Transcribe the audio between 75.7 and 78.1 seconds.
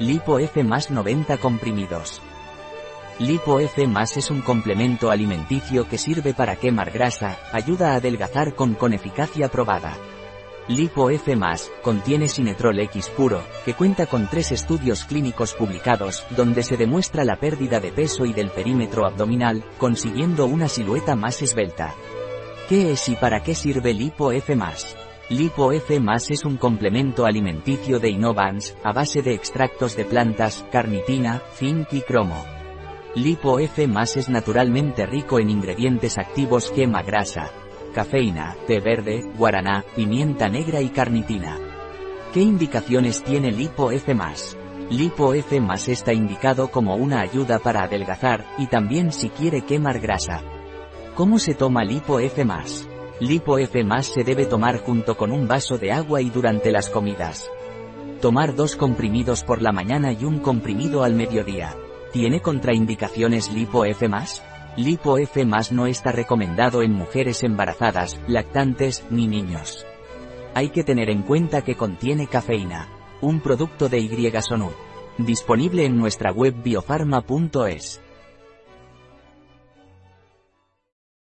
en nuestra web biofarma.es.